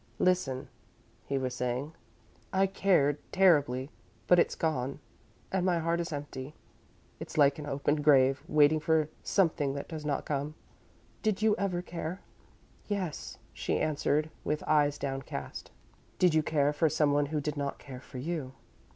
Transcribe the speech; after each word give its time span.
"Listen," 0.17 0.67
he 1.27 1.37
was 1.37 1.53
saying. 1.53 1.93
"I 2.51 2.65
cared 2.65 3.19
terribly, 3.31 3.91
but 4.25 4.39
it's 4.39 4.55
gone, 4.55 4.99
and 5.51 5.63
my 5.63 5.77
heart 5.77 5.99
is 5.99 6.11
empty. 6.11 6.55
It's 7.19 7.37
like 7.37 7.59
an 7.59 7.67
open 7.67 8.01
grave, 8.01 8.41
waiting 8.47 8.79
for 8.79 9.09
something 9.21 9.75
that 9.75 9.87
does 9.87 10.03
not 10.03 10.25
come. 10.25 10.55
Did 11.21 11.43
you 11.43 11.55
ever 11.57 11.83
care?" 11.83 12.19
"Yes," 12.87 13.37
she 13.53 13.77
answered, 13.79 14.31
with 14.43 14.63
eyes 14.65 14.97
downcast. 14.97 15.69
"Did 16.17 16.33
you 16.33 16.41
care 16.41 16.73
for 16.73 16.89
someone 16.89 17.27
who 17.27 17.39
did 17.39 17.55
not 17.55 17.77
care 17.77 18.01
for 18.01 18.17
you?" 18.17 18.53